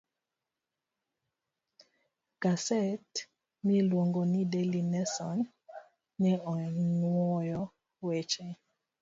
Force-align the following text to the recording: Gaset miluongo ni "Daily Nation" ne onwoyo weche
Gaset 2.41 3.11
miluongo 3.63 4.21
ni 4.31 4.41
"Daily 4.51 4.81
Nation" 4.93 5.37
ne 6.21 6.31
onwoyo 6.51 7.61
weche 8.05 8.45